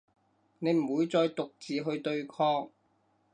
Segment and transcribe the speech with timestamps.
[0.57, 2.71] 你唔會再獨自去對抗